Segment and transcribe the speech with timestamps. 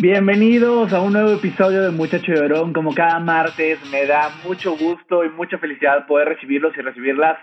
[0.00, 2.72] Bienvenidos a un nuevo episodio de Muchacho Llorón.
[2.72, 7.36] Como cada martes, me da mucho gusto y mucha felicidad poder recibirlos y recibirlas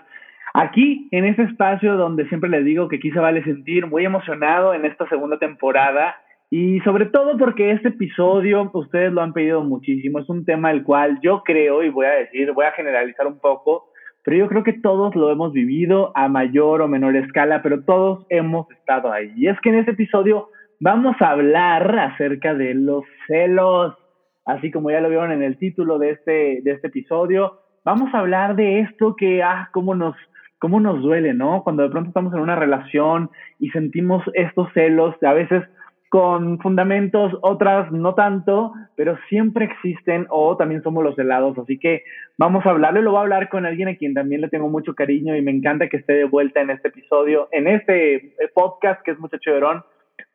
[0.54, 4.86] aquí, en este espacio donde siempre les digo que quizá vale sentir muy emocionado en
[4.86, 6.16] esta segunda temporada.
[6.50, 10.18] Y sobre todo porque este episodio ustedes lo han pedido muchísimo.
[10.18, 13.38] Es un tema el cual yo creo, y voy a decir, voy a generalizar un
[13.38, 13.92] poco,
[14.24, 18.26] pero yo creo que todos lo hemos vivido a mayor o menor escala, pero todos
[18.30, 19.32] hemos estado ahí.
[19.36, 20.48] Y es que en este episodio
[20.80, 23.96] vamos a hablar acerca de los celos,
[24.44, 27.60] así como ya lo vieron en el título de este, de este episodio.
[27.84, 30.16] Vamos a hablar de esto que, ah, cómo nos,
[30.58, 31.62] cómo nos duele, ¿no?
[31.62, 35.64] Cuando de pronto estamos en una relación y sentimos estos celos, a veces
[36.10, 41.58] con fundamentos, otras no tanto, pero siempre existen o también somos los helados.
[41.58, 42.02] Así que
[42.38, 44.94] vamos a hablarle, lo voy a hablar con alguien a quien también le tengo mucho
[44.94, 49.02] cariño y me encanta que esté de vuelta en este episodio, en este eh, podcast
[49.02, 49.82] que es Muchacho Verón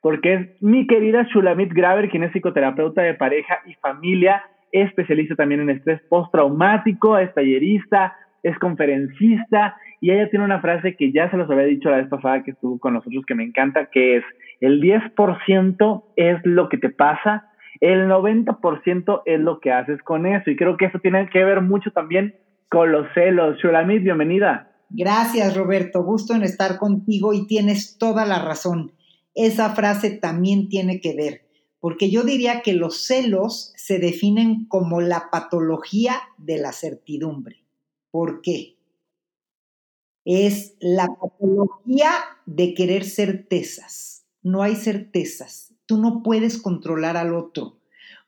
[0.03, 5.61] porque es mi querida Shulamit Graver, quien es psicoterapeuta de pareja y familia, especialista también
[5.61, 11.37] en estrés postraumático, es tallerista, es conferencista, y ella tiene una frase que ya se
[11.37, 14.25] los había dicho la vez pasada que estuvo con nosotros, que me encanta, que es,
[14.59, 20.51] el 10% es lo que te pasa, el 90% es lo que haces con eso,
[20.51, 22.35] y creo que eso tiene que ver mucho también
[22.67, 23.57] con los celos.
[23.59, 24.69] Shulamit, bienvenida.
[24.89, 26.03] Gracias, Roberto.
[26.03, 28.91] Gusto en estar contigo y tienes toda la razón
[29.35, 31.47] esa frase también tiene que ver,
[31.79, 37.63] porque yo diría que los celos se definen como la patología de la certidumbre.
[38.11, 38.77] ¿Por qué?
[40.25, 42.11] Es la patología
[42.45, 44.25] de querer certezas.
[44.41, 45.73] No hay certezas.
[45.85, 47.79] Tú no puedes controlar al otro.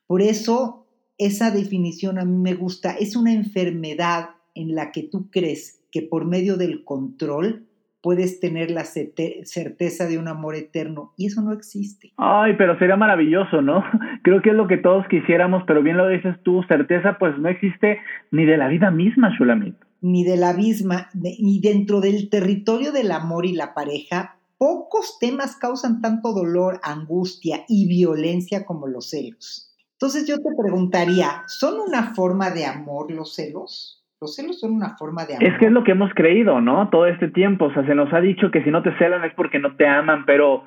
[0.06, 0.86] Por eso
[1.18, 2.92] esa definición a mí me gusta.
[2.92, 7.66] Es una enfermedad en la que tú crees que por medio del control
[8.00, 12.12] puedes tener la certeza de un amor eterno y eso no existe.
[12.16, 13.82] Ay, pero sería maravilloso, ¿no?
[14.22, 17.48] Creo que es lo que todos quisiéramos, pero bien lo dices tú, certeza pues no
[17.48, 17.98] existe
[18.30, 19.76] ni de la vida misma, Shulamit.
[20.00, 25.56] Ni de la misma, y dentro del territorio del amor y la pareja, pocos temas
[25.56, 29.74] causan tanto dolor, angustia y violencia como los celos.
[29.92, 34.04] Entonces yo te preguntaría, ¿son una forma de amor los celos?
[34.20, 35.48] Los celos son una forma de amor.
[35.48, 36.88] Es que es lo que hemos creído, ¿no?
[36.88, 37.66] Todo este tiempo.
[37.66, 39.86] O sea, se nos ha dicho que si no te celan es porque no te
[39.86, 40.64] aman, pero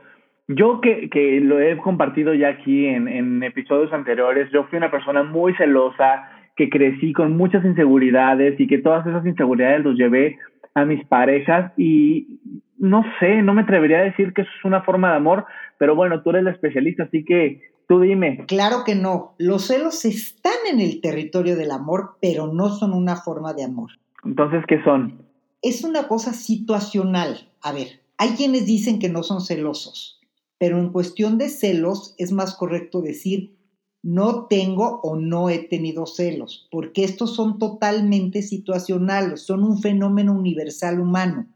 [0.47, 4.91] yo que, que lo he compartido ya aquí en, en episodios anteriores, yo fui una
[4.91, 10.37] persona muy celosa, que crecí con muchas inseguridades y que todas esas inseguridades los llevé
[10.73, 12.39] a mis parejas y
[12.77, 15.45] no sé, no me atrevería a decir que eso es una forma de amor,
[15.77, 18.45] pero bueno, tú eres la especialista, así que Tú dime.
[18.45, 19.33] Claro que no.
[19.39, 23.89] Los celos están en el territorio del amor, pero no son una forma de amor.
[24.23, 25.23] Entonces, ¿qué son?
[25.63, 27.49] Es una cosa situacional.
[27.61, 30.21] A ver, hay quienes dicen que no son celosos,
[30.59, 33.57] pero en cuestión de celos es más correcto decir
[34.03, 40.33] no tengo o no he tenido celos, porque estos son totalmente situacionales, son un fenómeno
[40.33, 41.47] universal humano.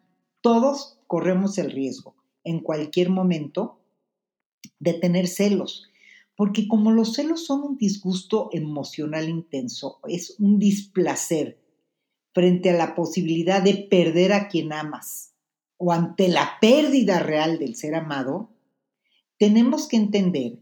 [0.42, 3.78] Todos corremos el riesgo en cualquier momento
[4.80, 5.90] de tener celos.
[6.36, 11.60] Porque como los celos son un disgusto emocional intenso, es un displacer
[12.34, 15.34] frente a la posibilidad de perder a quien amas
[15.78, 18.50] o ante la pérdida real del ser amado,
[19.38, 20.60] tenemos que entender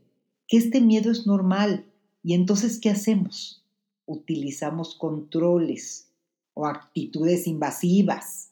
[0.47, 1.85] que este miedo es normal
[2.23, 3.63] y entonces ¿qué hacemos?
[4.05, 6.11] Utilizamos controles
[6.53, 8.51] o actitudes invasivas,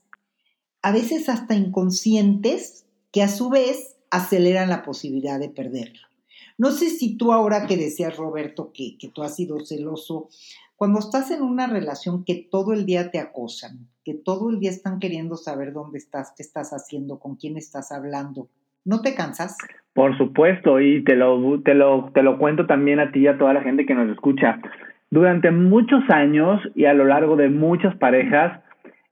[0.82, 6.09] a veces hasta inconscientes, que a su vez aceleran la posibilidad de perderlo.
[6.58, 10.30] No sé si tú ahora que decías, Roberto, que, que tú has sido celoso,
[10.76, 14.70] cuando estás en una relación que todo el día te acosan, que todo el día
[14.70, 18.48] están queriendo saber dónde estás, qué estás haciendo, con quién estás hablando,
[18.86, 19.58] ¿no te cansas?
[19.94, 23.38] Por supuesto, y te lo, te lo, te lo cuento también a ti y a
[23.38, 24.62] toda la gente que nos escucha.
[25.12, 28.62] Durante muchos años y a lo largo de muchas parejas,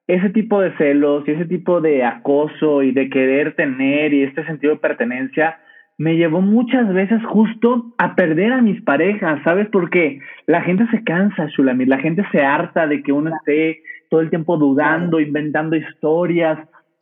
[0.07, 4.45] ese tipo de celos y ese tipo de acoso y de querer tener y este
[4.45, 5.59] sentido de pertenencia
[5.97, 9.67] me llevó muchas veces justo a perder a mis parejas, ¿sabes?
[9.71, 14.21] Porque la gente se cansa, Shulamit, la gente se harta de que uno esté todo
[14.21, 16.59] el tiempo dudando, inventando historias.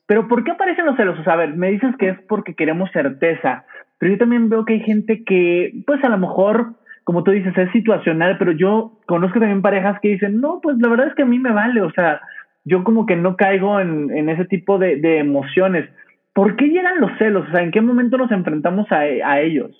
[0.07, 1.27] Pero ¿por qué aparecen los celos?
[1.27, 3.65] a ver, me dices que es porque queremos certeza,
[3.97, 6.75] pero yo también veo que hay gente que, pues a lo mejor
[7.05, 10.89] como tú dices, es situacional, pero yo conozco también parejas que dicen, no, pues la
[10.89, 12.19] verdad es que a mí me vale, o sea,
[12.65, 15.87] yo como que no caigo en, en ese tipo de, de, emociones.
[16.35, 17.47] ¿Por qué llegan los celos?
[17.47, 19.71] O sea, ¿en qué momento nos enfrentamos a, ellos?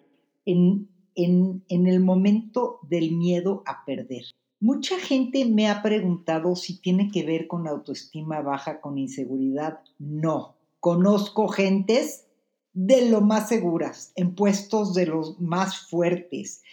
[0.46, 4.24] En, en, en el momento del miedo a perder.
[4.62, 9.80] Mucha gente me ha preguntado si tiene que ver con autoestima baja, con inseguridad.
[10.00, 10.56] No.
[10.80, 12.26] Conozco gentes
[12.72, 16.64] de lo más seguras, en puestos de los más fuertes,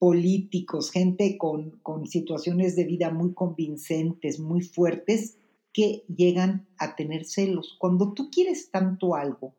[0.00, 5.38] políticos, gente con, con situaciones de vida muy convincentes, muy fuertes,
[5.72, 7.76] que llegan a tener celos.
[7.78, 9.54] Cuando tú quieres tanto algo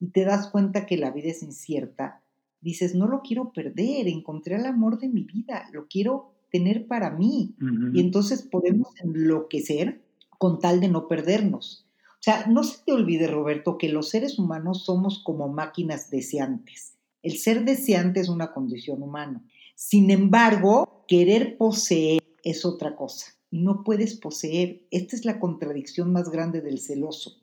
[0.00, 2.22] y te das cuenta que la vida es incierta,
[2.60, 7.10] dices, no lo quiero perder, encontré el amor de mi vida, lo quiero tener para
[7.10, 7.54] mí.
[7.92, 10.02] Y entonces podemos enloquecer
[10.38, 11.86] con tal de no perdernos.
[12.14, 16.96] O sea, no se te olvide, Roberto, que los seres humanos somos como máquinas deseantes.
[17.22, 19.44] El ser deseante es una condición humana.
[19.74, 23.37] Sin embargo, querer poseer es otra cosa.
[23.50, 24.80] Y no puedes poseer.
[24.90, 27.38] Esta es la contradicción más grande del celoso.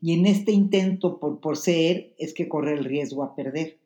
[0.00, 3.76] Y en este intento por poseer es que corre el riesgo a perder.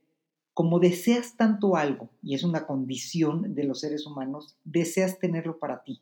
[0.54, 5.84] Como deseas tanto algo, y es una condición de los seres humanos, deseas tenerlo para
[5.84, 6.00] ti.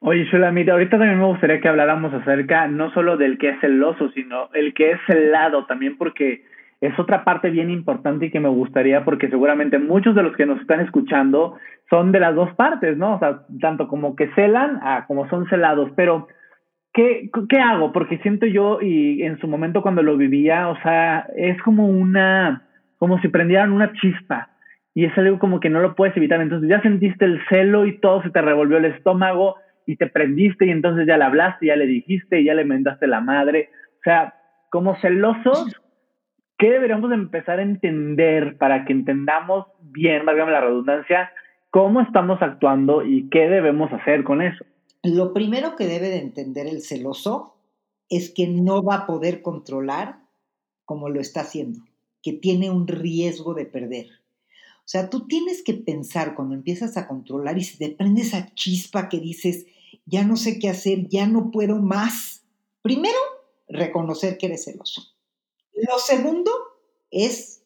[0.00, 4.10] Oye, mira, ahorita también me gustaría que habláramos acerca no solo del que es celoso,
[4.10, 6.44] sino el que es celado también, porque
[6.86, 10.46] es otra parte bien importante y que me gustaría, porque seguramente muchos de los que
[10.46, 11.56] nos están escuchando
[11.88, 13.14] son de las dos partes, ¿no?
[13.14, 16.28] O sea, tanto como que celan a como son celados, pero
[16.92, 17.92] ¿qué, ¿qué hago?
[17.92, 22.62] Porque siento yo, y en su momento cuando lo vivía, o sea, es como una,
[22.98, 24.50] como si prendieran una chispa
[24.94, 26.40] y es algo como que no lo puedes evitar.
[26.40, 30.66] Entonces ya sentiste el celo y todo se te revolvió el estómago y te prendiste
[30.66, 33.70] y entonces ya le hablaste, ya le dijiste ya le mandaste la madre.
[33.98, 34.34] O sea,
[34.70, 35.80] como celosos,
[36.64, 41.30] ¿qué deberíamos empezar a entender para que entendamos bien, válgame la redundancia,
[41.70, 44.64] cómo estamos actuando y qué debemos hacer con eso?
[45.02, 47.58] Lo primero que debe de entender el celoso
[48.08, 50.20] es que no va a poder controlar
[50.86, 51.80] como lo está haciendo,
[52.22, 54.06] que tiene un riesgo de perder.
[54.78, 58.54] O sea, tú tienes que pensar cuando empiezas a controlar y se te prende esa
[58.54, 59.66] chispa que dices,
[60.06, 62.42] ya no sé qué hacer, ya no puedo más.
[62.80, 63.18] Primero,
[63.68, 65.13] reconocer que eres celoso.
[65.74, 66.50] Lo segundo
[67.10, 67.62] es,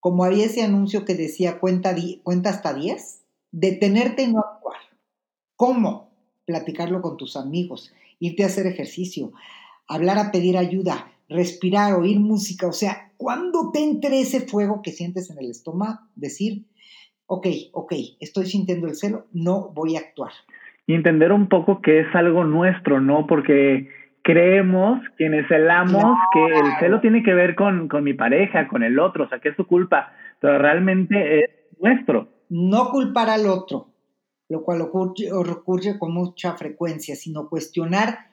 [0.00, 3.22] como había ese anuncio que decía cuenta, cuenta hasta 10,
[3.52, 4.78] detenerte y no actuar.
[5.56, 6.10] ¿Cómo?
[6.44, 9.32] Platicarlo con tus amigos, irte a hacer ejercicio,
[9.86, 12.66] hablar a pedir ayuda, respirar, oír música.
[12.66, 16.64] O sea, cuando te entre ese fuego que sientes en el estómago, decir,
[17.26, 20.32] ok, ok, estoy sintiendo el celo, no voy a actuar.
[20.86, 23.26] Y entender un poco que es algo nuestro, ¿no?
[23.26, 23.88] Porque
[24.22, 28.98] creemos, quienes celamos, que el celo tiene que ver con, con mi pareja, con el
[28.98, 32.28] otro, o sea, que es su culpa, pero realmente es nuestro.
[32.48, 33.88] No culpar al otro,
[34.48, 38.30] lo cual ocurre, ocurre con mucha frecuencia, sino cuestionar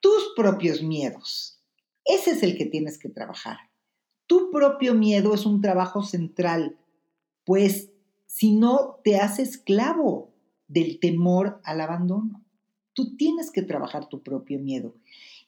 [0.00, 1.62] tus propios miedos.
[2.04, 3.58] Ese es el que tienes que trabajar.
[4.26, 6.76] Tu propio miedo es un trabajo central,
[7.44, 7.92] pues
[8.26, 10.32] si no te haces esclavo
[10.66, 12.41] del temor al abandono.
[12.94, 14.94] Tú tienes que trabajar tu propio miedo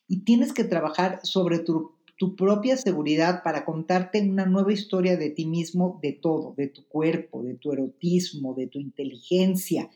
[0.08, 1.92] y tienes que trabajar sobre tu,
[2.36, 7.42] propia seguridad para contarte una nueva historia de ti mismo, de todo, de tu cuerpo,
[7.42, 9.90] de tu erotismo, de tu inteligencia.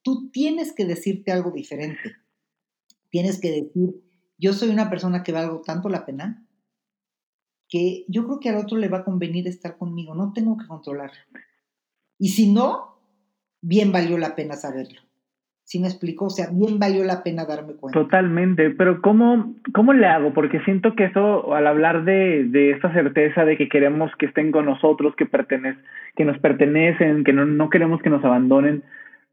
[0.00, 2.16] Tú tienes que decirte algo diferente.
[3.10, 4.02] Tienes que decir,
[4.38, 6.46] yo soy una persona que valgo tanto la pena
[7.68, 10.66] que yo creo que al otro le va a convenir estar conmigo, no tengo que
[10.66, 11.20] controlarlo.
[12.18, 12.98] Y si no,
[13.60, 15.00] bien valió la pena saberlo.
[15.66, 16.26] ¿Sí me explico?
[16.26, 17.98] O sea, bien valió la pena darme cuenta.
[17.98, 20.32] Totalmente, pero ¿cómo, cómo le hago?
[20.32, 24.52] Porque siento que eso, al hablar de, de esta certeza de que queremos que estén
[24.52, 25.82] con nosotros, que, pertenecen,
[26.14, 28.84] que nos pertenecen, que no, no queremos que nos abandonen,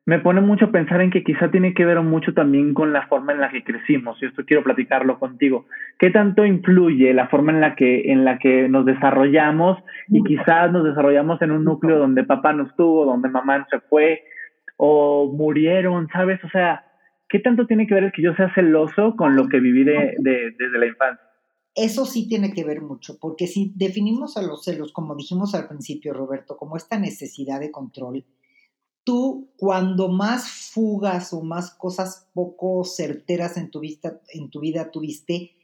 [0.08, 3.06] me pone mucho a pensar en que quizá tiene que ver mucho también con la
[3.06, 5.68] forma en la que crecimos, y esto quiero platicarlo contigo.
[6.00, 9.78] ¿Qué tanto influye la forma en la que, en la que nos desarrollamos
[10.10, 13.80] y quizás nos desarrollamos en un núcleo donde papá no estuvo, donde mamá no se
[13.82, 14.24] fue,
[14.86, 16.44] o murieron, ¿sabes?
[16.44, 16.84] O sea,
[17.30, 20.18] ¿qué tanto tiene que ver el que yo sea celoso con lo que viví de,
[20.20, 21.26] desde la infancia?
[21.74, 25.70] Eso sí tiene que ver mucho, porque si definimos a los celos, como dijimos al
[25.70, 28.26] principio, Roberto, como esta necesidad de control,
[29.06, 34.92] tú cuando más fugas o más cosas poco certeras en tu, vista, en tu vida
[34.92, 35.56] tuviste,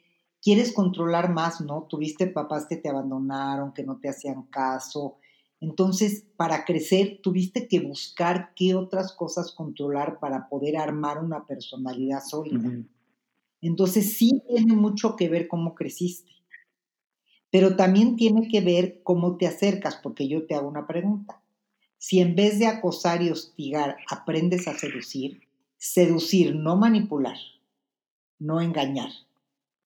[0.41, 1.87] quieres controlar más, ¿no?
[1.89, 5.17] Tuviste papás que te abandonaron, que no te hacían caso,
[5.61, 12.21] entonces, para crecer, tuviste que buscar qué otras cosas controlar para poder armar una personalidad
[12.23, 12.71] sólida.
[13.61, 16.31] Entonces, sí tiene mucho que ver cómo creciste,
[17.51, 21.41] pero también tiene que ver cómo te acercas, porque yo te hago una pregunta.
[21.97, 25.41] Si en vez de acosar y hostigar aprendes a seducir,
[25.77, 27.37] seducir, no manipular,
[28.37, 29.11] no engañar,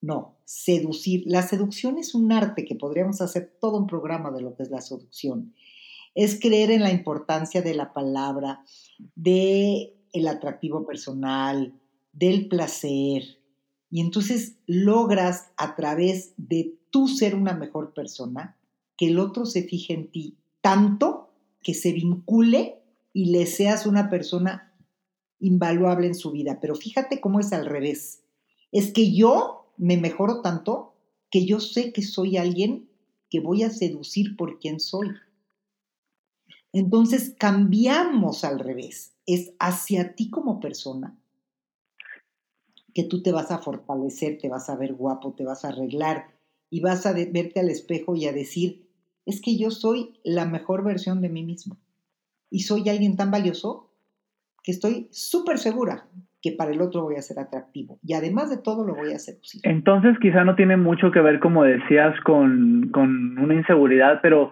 [0.01, 1.23] no, seducir.
[1.25, 4.69] La seducción es un arte que podríamos hacer todo un programa de lo que es
[4.69, 5.55] la seducción.
[6.15, 8.63] Es creer en la importancia de la palabra,
[9.15, 11.73] de el atractivo personal,
[12.11, 13.23] del placer.
[13.89, 18.57] Y entonces logras a través de tú ser una mejor persona,
[18.97, 21.29] que el otro se fije en ti tanto
[21.61, 24.73] que se vincule y le seas una persona
[25.39, 26.59] invaluable en su vida.
[26.61, 28.23] Pero fíjate cómo es al revés.
[28.71, 30.95] Es que yo me mejoro tanto
[31.29, 32.89] que yo sé que soy alguien
[33.29, 35.09] que voy a seducir por quien soy.
[36.73, 39.15] Entonces cambiamos al revés.
[39.25, 41.15] Es hacia ti como persona
[42.93, 46.27] que tú te vas a fortalecer, te vas a ver guapo, te vas a arreglar
[46.69, 48.87] y vas a verte al espejo y a decir,
[49.25, 51.77] es que yo soy la mejor versión de mí mismo
[52.49, 53.89] y soy alguien tan valioso
[54.63, 56.07] que estoy súper segura
[56.41, 59.19] que para el otro voy a ser atractivo y además de todo lo voy a
[59.19, 59.61] seducir.
[59.63, 64.51] Entonces quizá no tiene mucho que ver, como decías, con, con una inseguridad, pero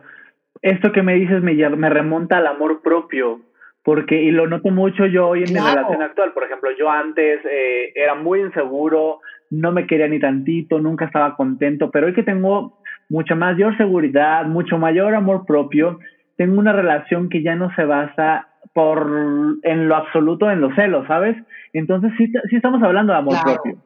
[0.62, 3.42] esto que me dices me, me remonta al amor propio,
[3.84, 7.40] porque, y lo noto mucho yo hoy en mi relación actual, por ejemplo, yo antes
[7.46, 12.24] eh, era muy inseguro, no me quería ni tantito, nunca estaba contento, pero hoy que
[12.24, 16.00] tengo mucha mayor seguridad, mucho mayor amor propio,
[16.38, 21.06] tengo una relación que ya no se basa por en lo absoluto en los celos,
[21.08, 21.36] ¿sabes?
[21.74, 23.78] Entonces sí, sí estamos hablando de amor propio.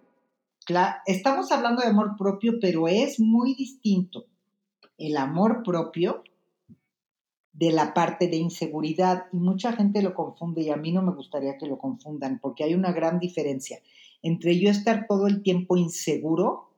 [0.65, 4.25] Claro, estamos hablando de amor propio, pero es muy distinto
[4.97, 6.23] el amor propio
[7.57, 11.13] de la parte de inseguridad y mucha gente lo confunde y a mí no me
[11.13, 13.79] gustaría que lo confundan porque hay una gran diferencia
[14.21, 16.69] entre yo estar todo el tiempo inseguro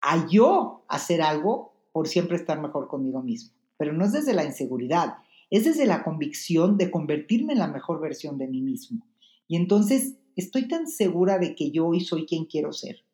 [0.00, 3.52] a yo hacer algo por siempre estar mejor conmigo mismo.
[3.76, 5.14] Pero no es desde la inseguridad,
[5.50, 9.06] es desde la convicción de convertirme en la mejor versión de mí mismo.
[9.48, 13.04] Y entonces estoy tan segura de que yo hoy soy quien quiero ser.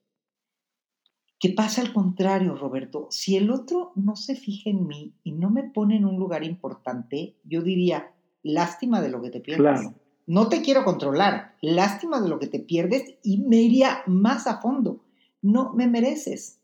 [1.38, 3.08] Que pasa al contrario, Roberto.
[3.10, 6.44] Si el otro no se fija en mí y no me pone en un lugar
[6.44, 8.10] importante, yo diría,
[8.42, 9.90] lástima de lo que te pierdes.
[10.26, 14.60] No te quiero controlar, lástima de lo que te pierdes y me iría más a
[14.60, 15.04] fondo.
[15.42, 16.60] No me mereces.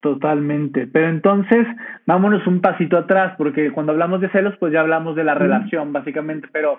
[0.00, 0.86] Totalmente.
[0.86, 1.66] Pero entonces,
[2.06, 5.92] vámonos un pasito atrás, porque cuando hablamos de celos, pues ya hablamos de la relación,
[5.92, 6.48] básicamente.
[6.52, 6.78] Pero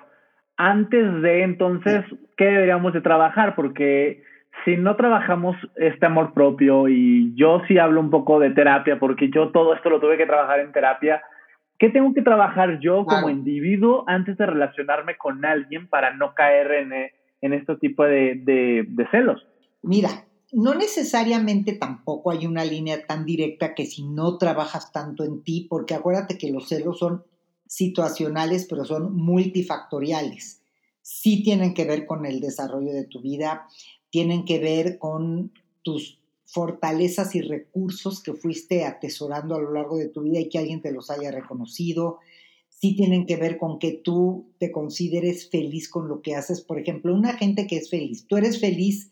[0.55, 2.05] antes de entonces,
[2.37, 3.55] ¿qué deberíamos de trabajar?
[3.55, 4.23] Porque
[4.65, 9.29] si no trabajamos este amor propio, y yo sí hablo un poco de terapia, porque
[9.33, 11.21] yo todo esto lo tuve que trabajar en terapia,
[11.77, 16.71] ¿qué tengo que trabajar yo como individuo antes de relacionarme con alguien para no caer
[16.71, 16.93] en,
[17.41, 19.45] en este tipo de, de, de celos?
[19.81, 20.09] Mira,
[20.51, 25.67] no necesariamente tampoco hay una línea tan directa que si no trabajas tanto en ti,
[25.69, 27.23] porque acuérdate que los celos son
[27.67, 30.63] situacionales, pero son multifactoriales.
[31.01, 33.67] Sí tienen que ver con el desarrollo de tu vida,
[34.09, 35.51] tienen que ver con
[35.83, 40.57] tus fortalezas y recursos que fuiste atesorando a lo largo de tu vida y que
[40.57, 42.17] alguien te los haya reconocido.
[42.69, 46.61] Sí tienen que ver con que tú te consideres feliz con lo que haces.
[46.61, 48.25] Por ejemplo, una gente que es feliz.
[48.25, 49.11] Tú eres feliz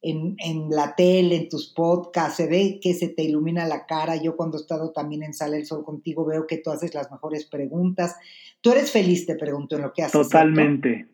[0.00, 4.16] en, en, la tele, en tus podcasts, se ve que se te ilumina la cara.
[4.16, 7.10] Yo cuando he estado también en Sala el Sol contigo veo que tú haces las
[7.12, 8.16] mejores preguntas.
[8.60, 10.20] Tú eres feliz, te pregunto, en lo que haces.
[10.20, 11.06] Totalmente.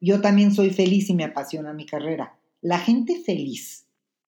[0.00, 2.38] Yo también soy feliz y me apasiona mi carrera.
[2.60, 3.86] La gente feliz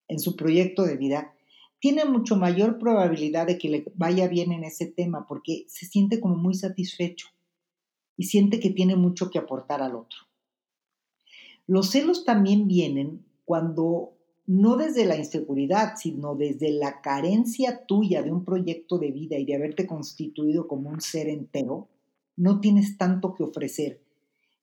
[0.08, 1.34] en su proyecto de vida
[1.78, 6.20] tiene mucho mayor probabilidad de que le vaya bien en ese tema porque se siente
[6.20, 7.28] como muy satisfecho
[8.16, 10.18] y siente que tiene mucho que aportar al otro.
[11.66, 14.14] Los celos también vienen cuando
[14.46, 19.46] no desde la inseguridad, sino desde la carencia tuya de un proyecto de vida y
[19.46, 21.88] de haberte constituido como un ser entero,
[22.36, 24.03] no tienes tanto que ofrecer.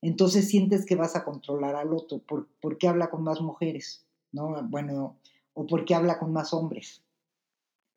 [0.01, 2.19] Entonces sientes que vas a controlar al otro.
[2.19, 4.07] ¿Por, qué habla con más mujeres?
[4.31, 4.55] ¿No?
[4.63, 5.17] Bueno,
[5.53, 7.03] o por qué habla con más hombres.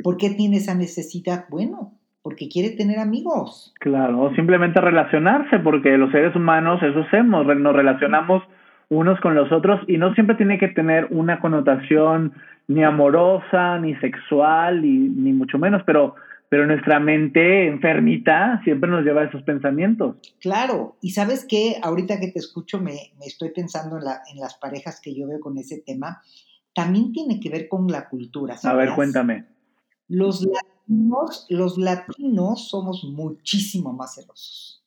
[0.02, 1.46] ¿Por qué tiene esa necesidad?
[1.48, 1.92] Bueno,
[2.22, 3.72] porque quiere tener amigos.
[3.80, 8.42] Claro, o simplemente relacionarse, porque los seres humanos eso hacemos, nos relacionamos
[8.88, 12.32] unos con los otros y no siempre tiene que tener una connotación
[12.68, 16.14] ni amorosa, ni sexual, ni, mucho menos, pero,
[16.54, 20.18] pero nuestra mente enfermita siempre nos lleva a esos pensamientos.
[20.38, 24.38] Claro, y sabes que ahorita que te escucho me, me estoy pensando en, la, en
[24.38, 26.22] las parejas que yo veo con ese tema,
[26.72, 28.56] también tiene que ver con la cultura.
[28.62, 29.46] A ver, cuéntame.
[30.06, 34.84] Los latinos, los latinos somos muchísimo más celosos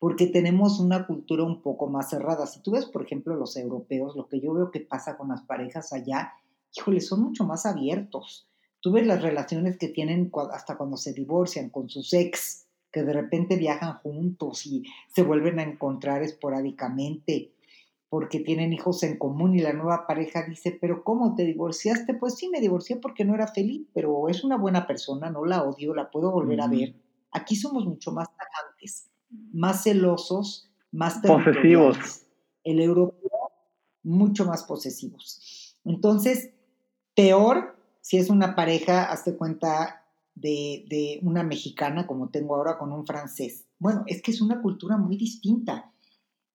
[0.00, 2.46] porque tenemos una cultura un poco más cerrada.
[2.46, 5.42] Si tú ves, por ejemplo, los europeos, lo que yo veo que pasa con las
[5.42, 6.32] parejas allá,
[6.76, 8.45] híjole, son mucho más abiertos.
[8.86, 13.12] Tú ves las relaciones que tienen hasta cuando se divorcian con sus ex, que de
[13.12, 17.52] repente viajan juntos y se vuelven a encontrar esporádicamente
[18.08, 22.14] porque tienen hijos en común y la nueva pareja dice, pero ¿cómo te divorciaste?
[22.14, 25.64] Pues sí, me divorcié porque no era feliz, pero es una buena persona, no la
[25.64, 26.94] odio, la puedo volver a ver.
[27.32, 29.10] Aquí somos mucho más tajantes,
[29.52, 32.22] más celosos, más posesivos.
[32.62, 33.50] El europeo,
[34.04, 35.74] mucho más posesivos.
[35.84, 36.50] Entonces,
[37.16, 37.75] peor
[38.06, 40.02] si es una pareja, hazte cuenta,
[40.34, 43.66] de, de una mexicana como tengo ahora con un francés.
[43.78, 45.92] Bueno, es que es una cultura muy distinta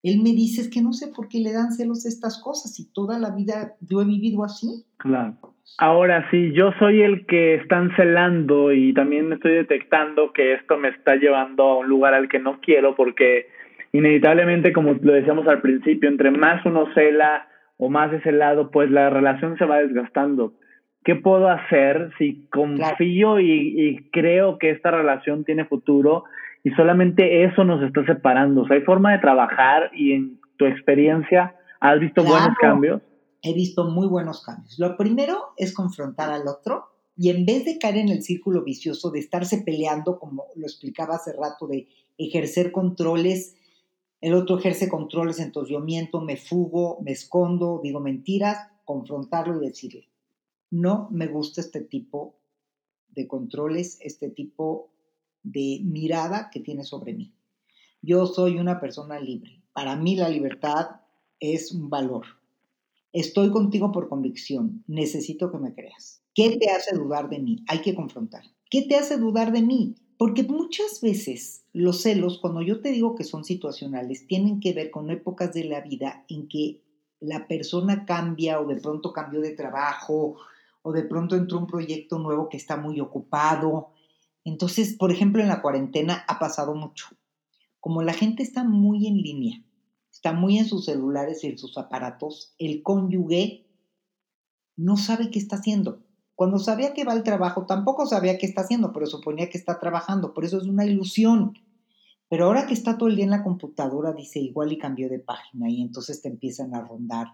[0.02, 2.92] él me dice, es que no sé por qué le dan celos estas cosas y
[2.92, 4.84] toda la vida yo he vivido así.
[4.98, 5.36] Claro.
[5.78, 10.88] Ahora sí, yo soy el que están celando y también estoy detectando que esto me
[10.88, 13.46] está llevando a un lugar al que no quiero porque
[13.92, 18.90] inevitablemente, como lo decíamos al principio, entre más uno cela o más es celado, pues
[18.90, 20.54] la relación se va desgastando.
[21.04, 26.24] ¿Qué puedo hacer si confío y, y creo que esta relación tiene futuro?
[26.64, 28.62] y solamente eso nos está separando.
[28.62, 33.02] O sea, hay forma de trabajar y en tu experiencia, ¿has visto buenos cambios?
[33.42, 34.78] He visto muy buenos cambios.
[34.78, 36.84] Lo primero es confrontar al otro
[37.16, 41.16] y en vez de caer en el círculo vicioso de estarse peleando, como lo explicaba
[41.16, 43.56] hace rato, de ejercer controles,
[44.20, 49.66] el otro ejerce controles, entonces yo miento, me fugo, me escondo, digo mentiras, confrontarlo y
[49.66, 50.08] decirle,
[50.72, 52.40] no me gusta este tipo
[53.10, 54.90] de controles, este tipo
[55.42, 57.34] de mirada que tiene sobre mí.
[58.00, 59.62] Yo soy una persona libre.
[59.74, 61.02] Para mí la libertad
[61.38, 62.24] es un valor.
[63.12, 64.82] Estoy contigo por convicción.
[64.86, 66.22] Necesito que me creas.
[66.34, 67.62] ¿Qué te hace dudar de mí?
[67.68, 68.44] Hay que confrontar.
[68.70, 69.96] ¿Qué te hace dudar de mí?
[70.16, 74.90] Porque muchas veces los celos, cuando yo te digo que son situacionales, tienen que ver
[74.90, 76.80] con épocas de la vida en que
[77.20, 80.38] la persona cambia o de pronto cambió de trabajo
[80.82, 83.92] o de pronto entró un proyecto nuevo que está muy ocupado
[84.44, 87.06] entonces, por ejemplo, en la cuarentena ha pasado mucho.
[87.80, 89.62] Como la gente está muy en línea,
[90.10, 93.66] está muy en sus celulares y en sus aparatos, el cónyuge
[94.76, 96.02] no sabe qué está haciendo.
[96.34, 99.78] Cuando sabía que va al trabajo, tampoco sabía qué está haciendo, pero suponía que está
[99.78, 100.34] trabajando.
[100.34, 101.54] Por eso es una ilusión.
[102.28, 105.18] Pero ahora que está todo el día en la computadora, dice igual y cambió de
[105.18, 107.26] página y entonces te empiezan a rondar.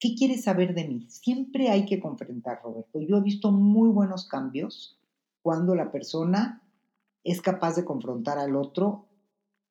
[0.00, 1.04] ¿Qué quieres saber de mí?
[1.08, 3.00] Siempre hay que confrontar, Roberto.
[3.06, 4.98] Yo he visto muy buenos cambios
[5.42, 6.62] cuando la persona
[7.22, 9.04] es capaz de confrontar al otro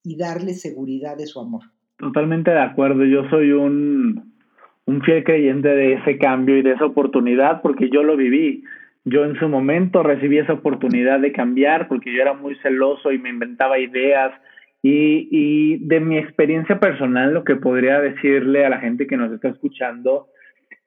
[0.04, 1.64] y darle seguridad de su amor.
[1.98, 4.34] Totalmente de acuerdo, yo soy un,
[4.86, 8.64] un fiel creyente de ese cambio y de esa oportunidad porque yo lo viví.
[9.06, 13.18] Yo en su momento recibí esa oportunidad de cambiar porque yo era muy celoso y
[13.18, 14.32] me inventaba ideas
[14.82, 19.50] y, de mi experiencia personal lo que podría decirle a la gente que nos está
[19.50, 20.28] escuchando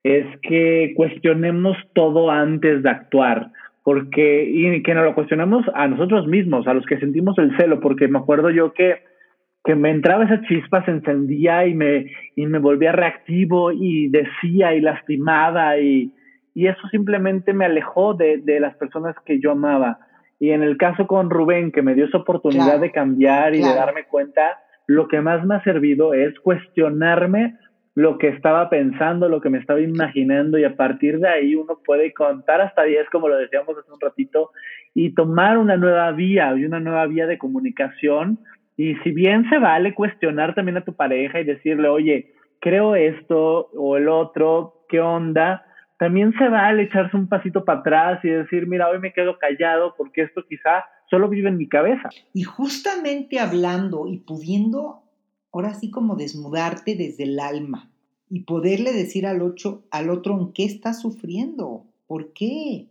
[0.02, 3.50] es que cuestionemos todo antes de actuar
[3.84, 7.80] porque, y que nos lo cuestionamos a nosotros mismos, a los que sentimos el celo,
[7.80, 9.02] porque me acuerdo yo que,
[9.64, 14.74] que me entraba esa chispa, se encendía y me, y me volvía reactivo y decía
[14.74, 16.12] y lastimaba y,
[16.54, 19.98] y eso simplemente me alejó de, de las personas que yo amaba.
[20.42, 23.74] Y en el caso con Rubén, que me dio esa oportunidad de cambiar y de
[23.76, 27.58] darme cuenta, lo que más me ha servido es cuestionarme
[27.94, 31.78] lo que estaba pensando, lo que me estaba imaginando y a partir de ahí uno
[31.86, 34.50] puede contar hasta 10, como lo decíamos hace un ratito,
[34.94, 38.40] y tomar una nueva vía y una nueva vía de comunicación.
[38.76, 43.70] Y si bien se vale cuestionar también a tu pareja y decirle, oye, creo esto
[43.76, 45.64] o el otro, ¿qué onda?
[46.02, 49.94] También se vale echarse un pasito para atrás y decir, mira, hoy me quedo callado
[49.96, 52.08] porque esto quizá solo vive en mi cabeza.
[52.34, 55.04] Y justamente hablando y pudiendo
[55.52, 57.88] ahora sí como desnudarte desde el alma
[58.28, 62.88] y poderle decir al, ocho, al otro en qué estás sufriendo, por qué.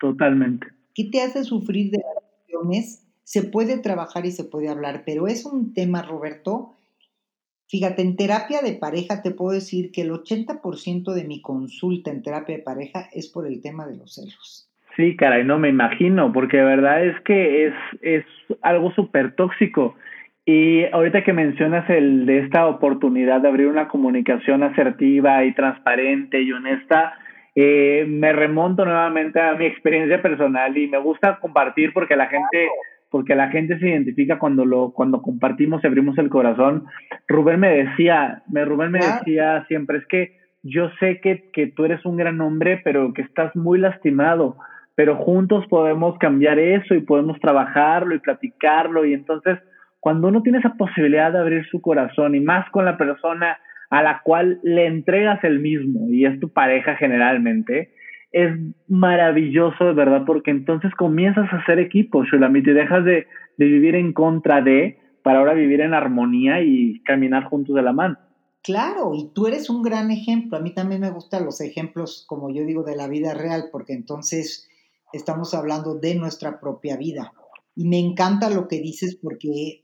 [0.00, 0.66] Totalmente.
[0.94, 3.06] ¿Qué te hace sufrir de las emociones?
[3.22, 6.72] Se puede trabajar y se puede hablar, pero es un tema, Roberto.
[7.68, 12.22] Fíjate, en terapia de pareja te puedo decir que el 80% de mi consulta en
[12.22, 14.70] terapia de pareja es por el tema de los celos.
[14.96, 18.24] Sí, caray, no me imagino, porque de verdad es que es, es
[18.62, 19.94] algo súper tóxico.
[20.46, 26.40] Y ahorita que mencionas el de esta oportunidad de abrir una comunicación asertiva y transparente
[26.40, 27.14] y honesta,
[27.56, 32.68] eh, me remonto nuevamente a mi experiencia personal y me gusta compartir porque la gente
[33.16, 36.84] porque la gente se identifica cuando lo cuando compartimos y abrimos el corazón.
[37.26, 41.86] Rubén me decía, me Rubén me decía siempre es que yo sé que, que tú
[41.86, 44.58] eres un gran hombre, pero que estás muy lastimado,
[44.94, 49.60] pero juntos podemos cambiar eso y podemos trabajarlo y platicarlo y entonces
[49.98, 53.56] cuando uno tiene esa posibilidad de abrir su corazón y más con la persona
[53.88, 57.92] a la cual le entregas el mismo y es tu pareja generalmente,
[58.36, 58.54] es
[58.86, 63.94] maravilloso, de verdad, porque entonces comienzas a hacer equipo, Shulamit, y dejas de, de vivir
[63.94, 68.18] en contra de para ahora vivir en armonía y caminar juntos de la mano.
[68.62, 70.58] Claro, y tú eres un gran ejemplo.
[70.58, 73.94] A mí también me gustan los ejemplos, como yo digo, de la vida real, porque
[73.94, 74.68] entonces
[75.14, 77.32] estamos hablando de nuestra propia vida.
[77.74, 79.82] Y me encanta lo que dices porque...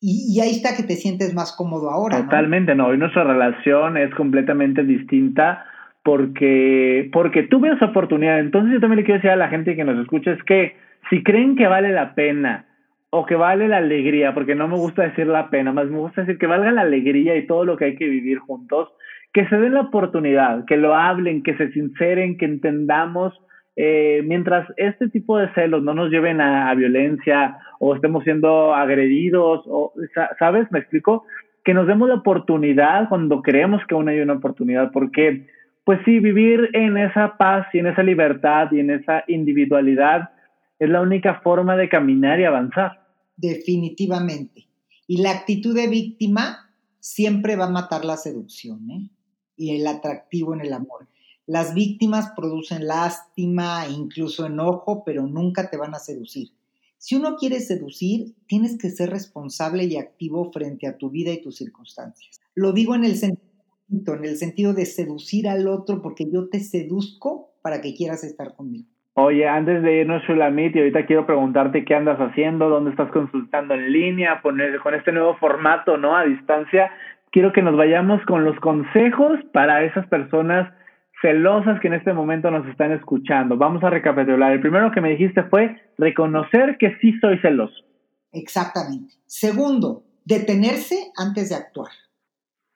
[0.00, 2.22] Y, ahí está que te sientes más cómodo ahora.
[2.22, 2.86] Totalmente, ¿no?
[2.86, 5.66] Hoy nuestra relación es completamente distinta
[6.02, 8.40] porque, porque tú ves oportunidad.
[8.40, 10.76] Entonces yo también le quiero decir a la gente que nos escucha es que
[11.10, 12.66] si creen que vale la pena
[13.10, 16.22] o que vale la alegría, porque no me gusta decir la pena, más me gusta
[16.22, 18.88] decir que valga la alegría y todo lo que hay que vivir juntos,
[19.32, 23.38] que se den la oportunidad, que lo hablen, que se sinceren, que entendamos,
[23.76, 29.62] eh, mientras este tipo de celos no nos lleven a, violencia o estemos siendo agredidos,
[29.66, 29.92] o,
[30.38, 30.70] ¿sabes?
[30.70, 31.24] ¿Me explico?
[31.64, 35.46] Que nos demos la oportunidad cuando creemos que aún hay una oportunidad, porque,
[35.84, 40.30] pues sí, vivir en esa paz y en esa libertad y en esa individualidad
[40.78, 43.02] es la única forma de caminar y avanzar
[43.36, 44.68] definitivamente.
[45.06, 49.10] Y la actitud de víctima siempre va a matar la seducción ¿eh?
[49.56, 51.08] y el atractivo en el amor.
[51.46, 56.50] Las víctimas producen lástima, e incluso enojo, pero nunca te van a seducir.
[56.98, 61.42] Si uno quiere seducir, tienes que ser responsable y activo frente a tu vida y
[61.42, 62.40] tus circunstancias.
[62.54, 63.51] Lo digo en el sentido,
[63.92, 68.54] en el sentido de seducir al otro porque yo te seduzco para que quieras estar
[68.54, 68.88] conmigo.
[69.14, 73.74] Oye, antes de irnos, Shulamit, y ahorita quiero preguntarte qué andas haciendo, dónde estás consultando
[73.74, 76.16] en línea, poner, con este nuevo formato, ¿no?
[76.16, 76.90] A distancia.
[77.30, 80.72] Quiero que nos vayamos con los consejos para esas personas
[81.20, 83.56] celosas que en este momento nos están escuchando.
[83.56, 84.52] Vamos a recapitular.
[84.52, 87.84] El primero que me dijiste fue reconocer que sí soy celoso.
[88.32, 89.14] Exactamente.
[89.26, 91.90] Segundo, detenerse antes de actuar.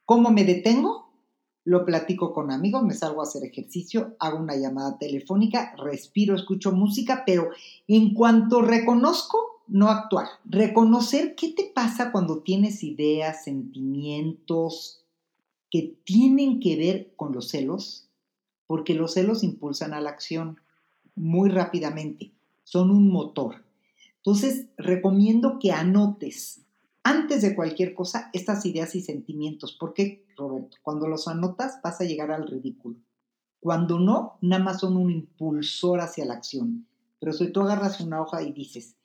[0.04, 1.05] ¿Cómo me detengo?
[1.66, 6.70] Lo platico con amigos, me salgo a hacer ejercicio, hago una llamada telefónica, respiro, escucho
[6.70, 7.50] música, pero
[7.88, 10.28] en cuanto reconozco, no actuar.
[10.44, 15.02] Reconocer qué te pasa cuando tienes ideas, sentimientos
[15.68, 18.08] que tienen que ver con los celos,
[18.68, 20.60] porque los celos impulsan a la acción
[21.16, 22.30] muy rápidamente,
[22.62, 23.64] son un motor.
[24.18, 26.60] Entonces, recomiendo que anotes
[27.06, 29.76] antes de cualquier cosa estas ideas y sentimientos.
[29.78, 30.76] ¿Por qué, Roberto?
[30.82, 32.96] Cuando los anotas vas a llegar al ridículo.
[33.60, 36.88] Cuando no, nada más son un impulsor hacia la acción.
[37.20, 38.96] Pero si tú agarras una hoja y dices,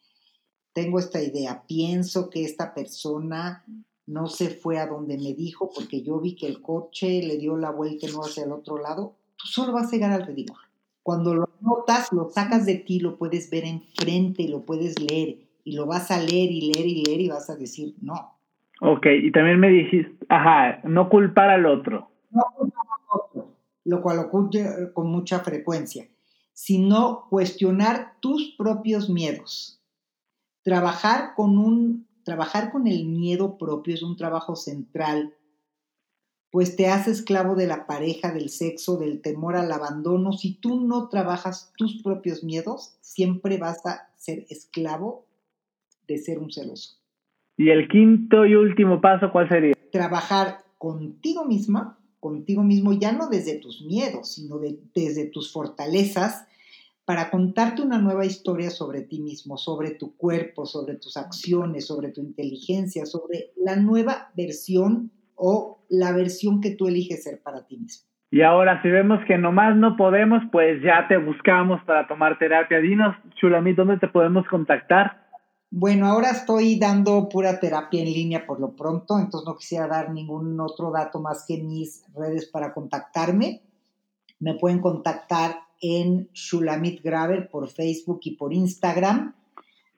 [0.74, 3.64] tengo esta idea, pienso que esta persona
[4.08, 7.56] no se fue a donde me dijo porque yo vi que el coche le dio
[7.56, 10.60] la vuelta no hacia el otro lado, tú solo vas a llegar al ridículo.
[11.04, 15.74] Cuando lo notas, lo sacas de ti, lo puedes ver enfrente, lo puedes leer y
[15.74, 18.38] lo vas a leer y leer y leer y vas a decir no.
[18.82, 22.10] Ok, y también me dijiste, ajá, no culpar al otro.
[22.32, 26.08] No culpar al otro, lo cual ocurre con mucha frecuencia,
[26.54, 29.80] sino cuestionar tus propios miedos.
[30.64, 35.34] Trabajar con un trabajar con el miedo propio es un trabajo central,
[36.52, 40.34] pues te hace esclavo de la pareja, del sexo, del temor al abandono.
[40.34, 45.26] Si tú no trabajas tus propios miedos, siempre vas a ser esclavo
[46.12, 46.98] de ser un celoso.
[47.58, 49.74] ¿Y el quinto y último paso cuál sería?
[49.92, 54.60] Trabajar contigo misma, contigo mismo, ya no desde tus miedos, sino
[54.96, 56.48] desde tus fortalezas,
[57.06, 62.10] para contarte una nueva historia sobre ti mismo, sobre tu cuerpo, sobre tus acciones, sobre
[62.10, 67.78] tu inteligencia, sobre la nueva versión o la versión que tú eliges ser para ti
[67.78, 68.08] mismo.
[68.34, 72.80] Y ahora, si vemos que nomás no podemos, pues ya te buscamos para tomar terapia.
[72.80, 75.21] Dinos, Chulamit, ¿dónde te podemos contactar?
[75.74, 80.12] Bueno, ahora estoy dando pura terapia en línea por lo pronto, entonces no quisiera dar
[80.12, 83.62] ningún otro dato más que mis redes para contactarme.
[84.40, 89.34] Me pueden contactar en Shulamit Graver por Facebook y por Instagram.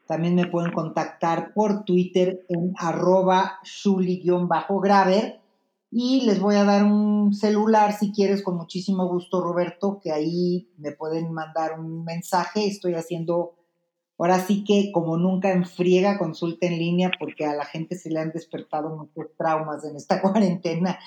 [0.06, 5.40] También me pueden contactar por Twitter en arroba shuli-graver.
[5.90, 10.70] Y les voy a dar un celular si quieres, con muchísimo gusto, Roberto, que ahí
[10.78, 12.68] me pueden mandar un mensaje.
[12.68, 13.56] Estoy haciendo
[14.18, 18.10] Ahora sí que como nunca en friega consulta en línea porque a la gente se
[18.10, 20.98] le han despertado muchos traumas en esta cuarentena.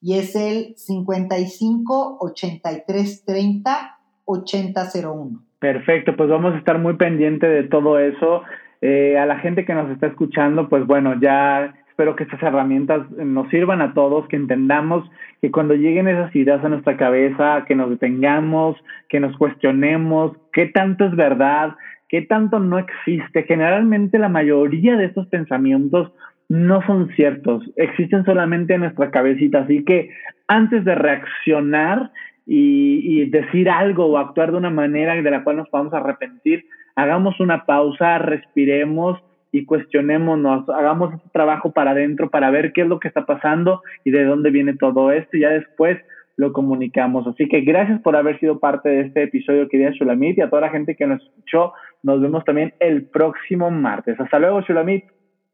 [0.00, 5.42] Y es el 55 83 30 8001.
[5.58, 8.42] Perfecto, pues vamos a estar muy pendiente de todo eso.
[8.82, 13.10] Eh, a la gente que nos está escuchando, pues bueno, ya espero que estas herramientas
[13.12, 15.08] nos sirvan a todos, que entendamos
[15.40, 18.76] que cuando lleguen esas ideas a nuestra cabeza, que nos detengamos,
[19.08, 21.74] que nos cuestionemos qué tanto es verdad,
[22.08, 23.42] ¿Qué tanto no existe?
[23.44, 26.12] Generalmente la mayoría de estos pensamientos
[26.48, 30.10] no son ciertos, existen solamente en nuestra cabecita, así que
[30.46, 32.12] antes de reaccionar,
[32.46, 36.64] y, decir algo o actuar de una manera de la cual nos podamos arrepentir,
[36.94, 42.88] hagamos una pausa, respiremos y cuestionémonos, hagamos este trabajo para adentro para ver qué es
[42.88, 45.98] lo que está pasando y de dónde viene todo esto y ya después
[46.36, 47.26] lo comunicamos.
[47.26, 50.62] Así que gracias por haber sido parte de este episodio, querida Shulamit, y a toda
[50.62, 51.72] la gente que nos escuchó.
[52.02, 54.18] Nos vemos también el próximo martes.
[54.20, 55.04] Hasta luego, Shulamit.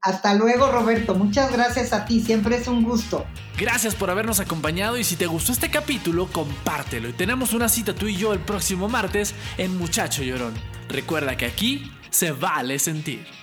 [0.02, 1.14] Hasta luego, Roberto.
[1.14, 2.20] Muchas gracias a ti.
[2.20, 3.24] Siempre es un gusto.
[3.56, 7.08] Gracias por habernos acompañado y si te gustó este capítulo, compártelo.
[7.08, 10.54] Y tenemos una cita tú y yo el próximo martes en Muchacho Llorón.
[10.88, 13.41] Recuerda que aquí se vale sentir.